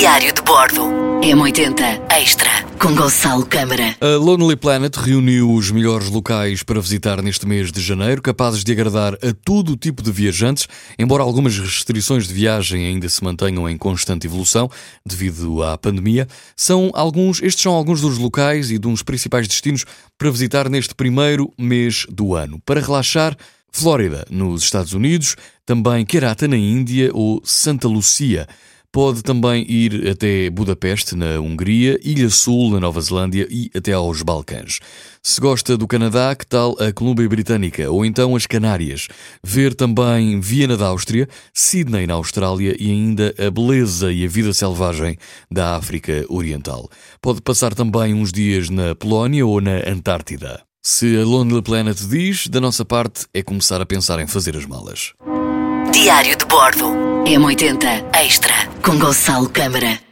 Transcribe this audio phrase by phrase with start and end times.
[0.00, 0.80] Diário de Bordo.
[1.20, 2.48] M80 Extra
[2.80, 3.94] com Gonçalo Câmara.
[4.00, 8.72] A Lonely Planet reuniu os melhores locais para visitar neste mês de janeiro, capazes de
[8.72, 10.66] agradar a todo tipo de viajantes,
[10.98, 14.70] embora algumas restrições de viagem ainda se mantenham em constante evolução
[15.04, 16.26] devido à pandemia.
[16.56, 19.84] São alguns, estes são alguns dos locais e uns principais destinos
[20.16, 22.58] para visitar neste primeiro mês do ano.
[22.64, 23.36] Para relaxar,
[23.70, 25.36] Flórida, nos Estados Unidos,
[25.66, 28.48] também Kerata, na Índia ou Santa Lucia.
[28.92, 34.20] Pode também ir até Budapeste, na Hungria, Ilha Sul, na Nova Zelândia e até aos
[34.20, 34.80] Balcãs.
[35.22, 39.06] Se gosta do Canadá, que tal a Colômbia Britânica ou então as Canárias?
[39.44, 44.52] Ver também Viena da Áustria, Sydney na Austrália e ainda a beleza e a vida
[44.52, 45.16] selvagem
[45.48, 46.88] da África Oriental.
[47.22, 50.62] Pode passar também uns dias na Polónia ou na Antártida.
[50.82, 54.66] Se a Lonely Planet diz, da nossa parte é começar a pensar em fazer as
[54.66, 55.12] malas.
[55.92, 56.86] Diário de Bordo.
[57.26, 60.09] M80 Extra com Gonçalo Câmara.